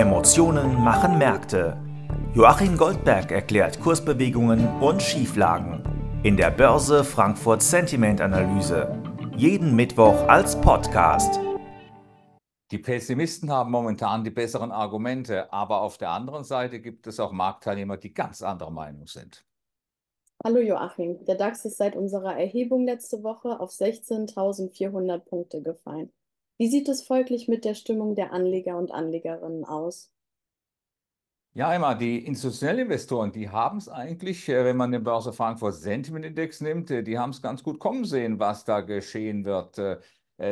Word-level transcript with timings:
Emotionen 0.00 0.82
machen 0.82 1.18
Märkte. 1.18 1.76
Joachim 2.34 2.78
Goldberg 2.78 3.30
erklärt 3.30 3.78
Kursbewegungen 3.80 4.66
und 4.80 5.02
Schieflagen 5.02 5.84
in 6.22 6.38
der 6.38 6.50
Börse 6.50 7.04
Frankfurt 7.04 7.60
Sentiment 7.60 8.22
Analyse. 8.22 8.98
Jeden 9.36 9.76
Mittwoch 9.76 10.26
als 10.26 10.58
Podcast. 10.58 11.38
Die 12.70 12.78
Pessimisten 12.78 13.50
haben 13.50 13.70
momentan 13.70 14.24
die 14.24 14.30
besseren 14.30 14.72
Argumente, 14.72 15.52
aber 15.52 15.82
auf 15.82 15.98
der 15.98 16.08
anderen 16.08 16.44
Seite 16.44 16.80
gibt 16.80 17.06
es 17.06 17.20
auch 17.20 17.32
Marktteilnehmer, 17.32 17.98
die 17.98 18.14
ganz 18.14 18.40
anderer 18.40 18.70
Meinung 18.70 19.06
sind. 19.06 19.44
Hallo 20.42 20.60
Joachim, 20.60 21.22
der 21.26 21.34
DAX 21.34 21.66
ist 21.66 21.76
seit 21.76 21.94
unserer 21.94 22.38
Erhebung 22.38 22.86
letzte 22.86 23.22
Woche 23.22 23.60
auf 23.60 23.70
16.400 23.70 25.18
Punkte 25.18 25.60
gefallen. 25.60 26.10
Wie 26.60 26.68
sieht 26.68 26.90
es 26.90 27.00
folglich 27.00 27.48
mit 27.48 27.64
der 27.64 27.72
Stimmung 27.72 28.14
der 28.14 28.34
Anleger 28.34 28.76
und 28.76 28.92
Anlegerinnen 28.92 29.64
aus? 29.64 30.12
Ja, 31.54 31.72
Emma, 31.72 31.94
die 31.94 32.22
institutionellen 32.26 32.80
Investoren, 32.80 33.32
die 33.32 33.48
haben 33.48 33.78
es 33.78 33.88
eigentlich, 33.88 34.46
äh, 34.46 34.62
wenn 34.66 34.76
man 34.76 34.92
den 34.92 35.02
Börse 35.02 35.32
Frankfurt 35.32 35.76
Sentiment 35.76 36.26
Index 36.26 36.60
nimmt, 36.60 36.90
äh, 36.90 37.02
die 37.02 37.18
haben 37.18 37.30
es 37.30 37.40
ganz 37.40 37.62
gut 37.62 37.78
kommen 37.78 38.04
sehen, 38.04 38.38
was 38.38 38.66
da 38.66 38.82
geschehen 38.82 39.46
wird. 39.46 39.78
Äh, 39.78 40.00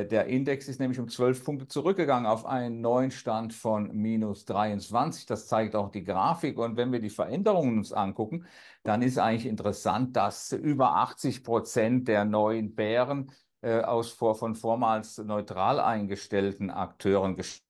der 0.06 0.24
Index 0.28 0.66
ist 0.68 0.80
nämlich 0.80 0.98
um 0.98 1.10
12 1.10 1.44
Punkte 1.44 1.68
zurückgegangen 1.68 2.24
auf 2.24 2.46
einen 2.46 2.80
neuen 2.80 3.10
Stand 3.10 3.52
von 3.52 3.94
minus 3.94 4.46
23. 4.46 5.26
Das 5.26 5.46
zeigt 5.46 5.76
auch 5.76 5.90
die 5.90 6.04
Grafik. 6.04 6.56
Und 6.58 6.78
wenn 6.78 6.90
wir 6.90 7.00
die 7.00 7.10
Veränderungen 7.10 7.76
uns 7.76 7.92
angucken, 7.92 8.46
dann 8.82 9.02
ist 9.02 9.18
eigentlich 9.18 9.44
interessant, 9.44 10.16
dass 10.16 10.52
über 10.52 10.96
80 10.96 11.44
Prozent 11.44 12.08
der 12.08 12.24
neuen 12.24 12.74
Bären 12.74 13.30
aus 13.62 14.12
vor, 14.12 14.36
von 14.36 14.54
vormals 14.54 15.18
neutral 15.18 15.80
eingestellten 15.80 16.70
Akteuren 16.70 17.36
gestellt 17.36 17.68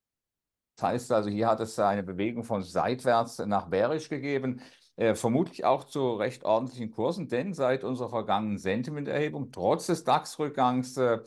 das 0.79 0.89
heißt 0.89 1.13
also, 1.13 1.29
hier 1.29 1.49
hat 1.49 1.59
es 1.59 1.77
eine 1.81 2.05
Bewegung 2.05 2.45
von 2.45 2.63
seitwärts 2.63 3.39
nach 3.39 3.67
bärisch 3.67 4.09
gegeben. 4.09 4.61
Äh, 4.95 5.17
vermutlich 5.17 5.65
auch 5.65 5.85
zu 5.85 6.15
recht 6.15 6.45
ordentlichen 6.45 6.93
Kursen, 6.93 7.29
denn 7.29 7.53
seit 7.53 7.83
unserer 7.83 8.11
vergangenen 8.11 8.59
Sentimenterhebung, 8.59 9.51
trotz 9.51 9.87
des 9.87 10.05
DAX-Rückgangs, 10.05 10.97
äh, 10.97 11.19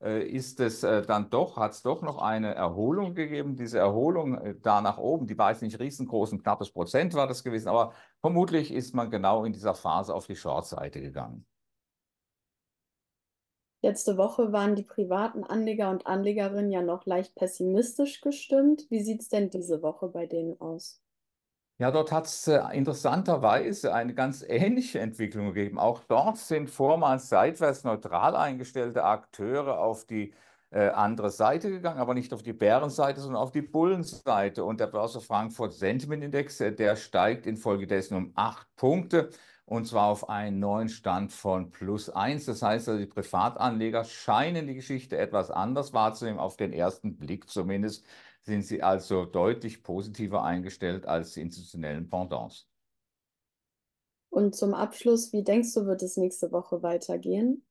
äh, 0.00 0.28
ist 0.28 0.60
es 0.60 0.84
äh, 0.84 1.02
dann 1.02 1.28
doch, 1.28 1.56
hat 1.56 1.72
es 1.72 1.82
doch 1.82 2.02
noch 2.02 2.18
eine 2.18 2.54
Erholung 2.54 3.14
gegeben. 3.14 3.56
Diese 3.56 3.78
Erholung 3.78 4.38
äh, 4.38 4.54
da 4.60 4.80
nach 4.80 4.98
oben, 4.98 5.26
die 5.26 5.36
war 5.36 5.50
jetzt 5.50 5.62
nicht 5.62 5.80
riesengroß, 5.80 6.32
ein 6.32 6.42
knappes 6.42 6.70
Prozent 6.70 7.14
war 7.14 7.26
das 7.26 7.42
gewesen, 7.42 7.68
aber 7.68 7.92
vermutlich 8.20 8.72
ist 8.72 8.94
man 8.94 9.10
genau 9.10 9.44
in 9.44 9.52
dieser 9.52 9.74
Phase 9.74 10.14
auf 10.14 10.26
die 10.28 10.36
Short-Seite 10.36 11.00
gegangen. 11.00 11.46
Letzte 13.82 14.18
Woche 14.18 14.52
waren 14.52 14.76
die 14.76 14.82
privaten 14.82 15.42
Anleger 15.42 15.90
und 15.90 16.06
Anlegerinnen 16.06 16.70
ja 16.70 16.82
noch 16.82 17.06
leicht 17.06 17.34
pessimistisch 17.34 18.20
gestimmt. 18.20 18.86
Wie 18.90 19.02
sieht 19.02 19.22
es 19.22 19.28
denn 19.28 19.48
diese 19.48 19.82
Woche 19.82 20.08
bei 20.08 20.26
denen 20.26 20.60
aus? 20.60 21.00
Ja, 21.78 21.90
dort 21.90 22.12
hat 22.12 22.26
es 22.26 22.46
äh, 22.46 22.60
interessanterweise 22.74 23.94
eine 23.94 24.12
ganz 24.12 24.44
ähnliche 24.46 25.00
Entwicklung 25.00 25.54
gegeben. 25.54 25.78
Auch 25.78 26.00
dort 26.00 26.36
sind 26.36 26.68
vormals 26.68 27.30
seitwärts 27.30 27.84
neutral 27.84 28.36
eingestellte 28.36 29.02
Akteure 29.02 29.78
auf 29.78 30.04
die 30.04 30.34
äh, 30.72 30.88
andere 30.88 31.30
Seite 31.30 31.70
gegangen, 31.70 31.98
aber 31.98 32.12
nicht 32.12 32.34
auf 32.34 32.42
die 32.42 32.52
Bärenseite, 32.52 33.22
sondern 33.22 33.40
auf 33.40 33.50
die 33.50 33.62
Bullenseite. 33.62 34.62
Und 34.62 34.78
der 34.78 34.88
Börse 34.88 35.22
Frankfurt 35.22 35.72
Sentiment 35.72 36.22
Index, 36.22 36.60
äh, 36.60 36.70
der 36.70 36.96
steigt 36.96 37.46
infolgedessen 37.46 38.14
um 38.14 38.32
acht 38.34 38.68
Punkte 38.76 39.30
und 39.70 39.86
zwar 39.86 40.08
auf 40.08 40.28
einen 40.28 40.58
neuen 40.58 40.88
Stand 40.88 41.30
von 41.30 41.70
plus 41.70 42.10
eins. 42.10 42.44
Das 42.44 42.60
heißt 42.60 42.88
also, 42.88 42.98
die 42.98 43.06
Privatanleger 43.06 44.02
scheinen 44.02 44.66
die 44.66 44.74
Geschichte 44.74 45.16
etwas 45.16 45.52
anders 45.52 45.92
wahrzunehmen, 45.92 46.40
auf 46.40 46.56
den 46.56 46.72
ersten 46.72 47.16
Blick 47.16 47.48
zumindest 47.48 48.04
sind 48.42 48.62
sie 48.62 48.82
also 48.82 49.26
deutlich 49.26 49.84
positiver 49.84 50.42
eingestellt 50.42 51.06
als 51.06 51.34
die 51.34 51.42
institutionellen 51.42 52.10
Pendants. 52.10 52.66
Und 54.28 54.56
zum 54.56 54.74
Abschluss, 54.74 55.32
wie 55.32 55.44
denkst 55.44 55.72
du, 55.74 55.86
wird 55.86 56.02
es 56.02 56.16
nächste 56.16 56.50
Woche 56.50 56.82
weitergehen? 56.82 57.64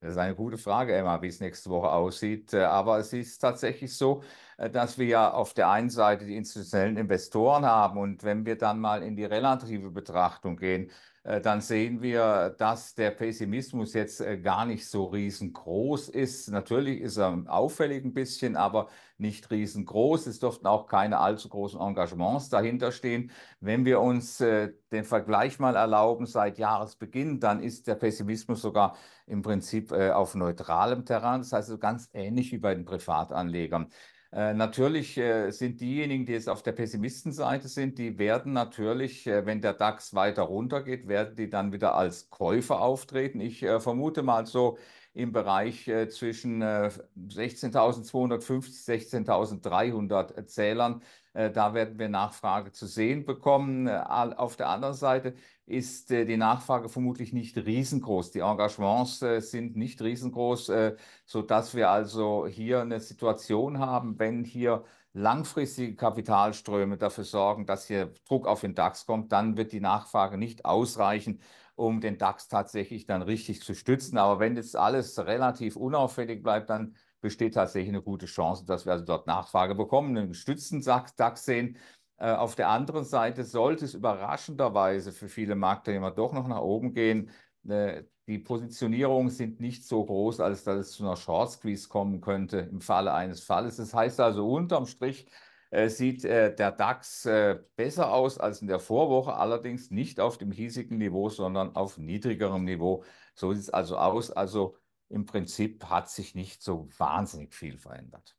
Das 0.00 0.12
ist 0.12 0.18
eine 0.18 0.34
gute 0.34 0.56
Frage, 0.56 0.94
Emma, 0.96 1.20
wie 1.20 1.28
es 1.28 1.40
nächste 1.40 1.68
Woche 1.68 1.90
aussieht. 1.90 2.54
Aber 2.54 2.98
es 2.98 3.12
ist 3.12 3.38
tatsächlich 3.38 3.94
so, 3.94 4.22
dass 4.56 4.98
wir 4.98 5.06
ja 5.06 5.32
auf 5.32 5.54
der 5.54 5.68
einen 5.70 5.90
Seite 5.90 6.24
die 6.24 6.36
institutionellen 6.36 6.96
Investoren 6.96 7.66
haben 7.66 7.98
und 7.98 8.24
wenn 8.24 8.46
wir 8.46 8.56
dann 8.56 8.80
mal 8.80 9.02
in 9.02 9.16
die 9.16 9.24
relative 9.24 9.90
Betrachtung 9.90 10.56
gehen, 10.56 10.90
äh, 11.26 11.40
dann 11.40 11.60
sehen 11.60 12.02
wir, 12.02 12.54
dass 12.56 12.94
der 12.94 13.10
Pessimismus 13.10 13.94
jetzt 13.94 14.20
äh, 14.20 14.38
gar 14.38 14.64
nicht 14.64 14.88
so 14.88 15.06
riesengroß 15.06 16.08
ist. 16.08 16.48
Natürlich 16.50 17.00
ist 17.00 17.16
er 17.16 17.42
auffällig 17.48 18.04
ein 18.04 18.14
bisschen, 18.14 18.54
aber 18.54 18.88
nicht 19.18 19.50
riesengroß. 19.50 20.28
Es 20.28 20.38
dürften 20.38 20.68
auch 20.68 20.86
keine 20.86 21.18
allzu 21.18 21.48
großen 21.48 21.80
Engagements 21.80 22.48
dahinter 22.48 22.92
stehen. 22.92 23.32
Wenn 23.58 23.84
wir 23.84 24.00
uns 24.00 24.40
äh, 24.40 24.72
den 24.92 25.02
Vergleich 25.04 25.58
mal 25.58 25.74
erlauben 25.74 26.26
seit 26.26 26.58
Jahresbeginn, 26.58 27.40
dann 27.40 27.60
ist 27.60 27.88
der 27.88 27.96
Pessimismus 27.96 28.62
sogar 28.62 28.96
im 29.26 29.42
Prinzip 29.42 29.90
auf 29.90 30.36
neutralem 30.36 31.04
Terrain. 31.04 31.40
Das 31.40 31.52
heißt, 31.52 31.80
ganz 31.80 32.08
ähnlich 32.12 32.52
wie 32.52 32.58
bei 32.58 32.74
den 32.74 32.84
Privatanlegern. 32.84 33.90
Äh, 34.32 34.54
natürlich 34.54 35.16
äh, 35.18 35.50
sind 35.50 35.80
diejenigen, 35.80 36.26
die 36.26 36.32
jetzt 36.32 36.48
auf 36.48 36.62
der 36.62 36.72
Pessimistenseite 36.72 37.68
sind, 37.68 37.98
die 37.98 38.18
werden 38.18 38.52
natürlich, 38.52 39.26
äh, 39.26 39.46
wenn 39.46 39.60
der 39.60 39.72
DAX 39.74 40.14
weiter 40.14 40.42
runtergeht, 40.42 41.08
werden 41.08 41.36
die 41.36 41.48
dann 41.48 41.72
wieder 41.72 41.94
als 41.94 42.28
Käufer 42.30 42.80
auftreten. 42.80 43.40
Ich 43.40 43.62
äh, 43.62 43.80
vermute 43.80 44.22
mal 44.22 44.46
so 44.46 44.78
im 45.16 45.32
Bereich 45.32 45.88
äh, 45.88 46.08
zwischen 46.08 46.62
16.250, 46.62 48.86
16.300 48.86 50.46
Zählern. 50.46 51.02
da 51.32 51.74
werden 51.74 51.98
wir 51.98 52.08
Nachfrage 52.08 52.72
zu 52.72 52.86
sehen 52.86 53.26
bekommen. 53.26 53.88
auf 53.88 54.56
der 54.56 54.68
anderen 54.68 54.94
Seite 54.94 55.34
ist 55.66 56.12
äh, 56.12 56.24
die 56.24 56.36
Nachfrage 56.36 56.88
vermutlich 56.88 57.32
nicht 57.32 57.56
riesengroß. 57.56 58.30
Die 58.30 58.38
Engagements 58.38 59.20
äh, 59.22 59.40
sind 59.40 59.76
nicht 59.76 60.00
riesengroß, 60.00 60.68
äh, 60.70 60.96
sodass 61.26 61.74
wir 61.74 61.90
also 61.90 62.46
hier 62.46 62.80
eine 62.80 63.00
Situation 63.00 63.78
haben, 63.78 64.18
wenn 64.18 64.44
hier 64.44 64.84
langfristige 65.16 65.96
Kapitalströme 65.96 66.98
dafür 66.98 67.24
sorgen, 67.24 67.66
dass 67.66 67.86
hier 67.86 68.12
Druck 68.28 68.46
auf 68.46 68.60
den 68.60 68.74
DAX 68.74 69.06
kommt, 69.06 69.32
dann 69.32 69.56
wird 69.56 69.72
die 69.72 69.80
Nachfrage 69.80 70.36
nicht 70.36 70.64
ausreichen, 70.64 71.40
um 71.74 72.00
den 72.00 72.18
DAX 72.18 72.48
tatsächlich 72.48 73.06
dann 73.06 73.22
richtig 73.22 73.62
zu 73.62 73.74
stützen. 73.74 74.18
Aber 74.18 74.40
wenn 74.40 74.56
jetzt 74.56 74.76
alles 74.76 75.18
relativ 75.18 75.76
unauffällig 75.76 76.42
bleibt, 76.42 76.70
dann 76.70 76.96
besteht 77.20 77.54
tatsächlich 77.54 77.88
eine 77.88 78.02
gute 78.02 78.26
Chance, 78.26 78.66
dass 78.66 78.84
wir 78.84 78.92
also 78.92 79.04
dort 79.04 79.26
Nachfrage 79.26 79.74
bekommen, 79.74 80.16
einen 80.16 80.28
gestützten 80.28 80.82
DAX 80.82 81.44
sehen. 81.44 81.78
Äh, 82.18 82.32
auf 82.32 82.54
der 82.54 82.68
anderen 82.68 83.04
Seite 83.04 83.44
sollte 83.44 83.86
es 83.86 83.94
überraschenderweise 83.94 85.12
für 85.12 85.28
viele 85.28 85.54
Marktteilnehmer 85.54 86.10
doch 86.10 86.32
noch 86.32 86.46
nach 86.48 86.60
oben 86.60 86.92
gehen. 86.92 87.30
Äh, 87.68 88.04
die 88.26 88.38
Positionierungen 88.38 89.30
sind 89.30 89.60
nicht 89.60 89.86
so 89.86 90.04
groß, 90.04 90.40
als 90.40 90.64
dass 90.64 90.78
es 90.78 90.92
zu 90.92 91.04
einer 91.04 91.16
Short 91.16 91.50
Squeeze 91.52 91.88
kommen 91.88 92.20
könnte 92.20 92.58
im 92.58 92.80
Falle 92.80 93.12
eines 93.12 93.40
Falles. 93.40 93.76
Das 93.76 93.94
heißt 93.94 94.20
also, 94.20 94.50
unterm 94.50 94.86
Strich 94.86 95.26
äh, 95.70 95.88
sieht 95.88 96.24
der 96.24 96.50
DAX 96.50 97.28
besser 97.76 98.12
aus 98.12 98.38
als 98.38 98.62
in 98.62 98.68
der 98.68 98.80
Vorwoche, 98.80 99.34
allerdings 99.34 99.90
nicht 99.90 100.20
auf 100.20 100.38
dem 100.38 100.50
hiesigen 100.50 100.98
Niveau, 100.98 101.28
sondern 101.28 101.76
auf 101.76 101.98
niedrigerem 101.98 102.64
Niveau. 102.64 103.04
So 103.34 103.52
sieht 103.52 103.62
es 103.62 103.70
also 103.70 103.96
aus. 103.96 104.30
Also 104.30 104.76
im 105.08 105.26
Prinzip 105.26 105.84
hat 105.84 106.08
sich 106.10 106.34
nicht 106.34 106.62
so 106.62 106.88
wahnsinnig 106.98 107.54
viel 107.54 107.78
verändert. 107.78 108.36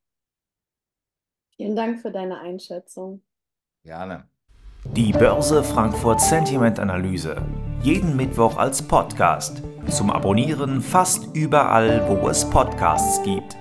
Vielen 1.56 1.76
Dank 1.76 2.00
für 2.00 2.12
deine 2.12 2.40
Einschätzung. 2.40 3.22
Gerne. 3.84 4.28
Die 4.84 5.12
Börse 5.12 5.64
Frankfurt 5.64 6.22
Sentiment 6.22 6.80
Analyse. 6.80 7.42
Jeden 7.82 8.16
Mittwoch 8.16 8.58
als 8.58 8.82
Podcast. 8.82 9.62
Zum 9.90 10.12
Abonnieren 10.12 10.82
fast 10.82 11.36
überall, 11.36 12.04
wo 12.10 12.28
es 12.28 12.48
Podcasts 12.50 13.24
gibt. 13.24 13.56